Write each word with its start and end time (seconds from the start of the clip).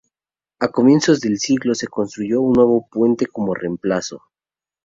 A 0.59 0.69
comienzos 0.69 1.19
del 1.21 1.37
siglo 1.37 1.75
se 1.75 1.85
construyó 1.87 2.41
un 2.41 2.53
nuevo 2.53 2.87
puente 2.89 3.27
como 3.27 3.53
reemplazo. 3.53 4.23